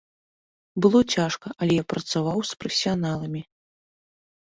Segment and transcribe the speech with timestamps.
[0.85, 3.41] Было цяжка, але я працаваў з прафесіяналамі.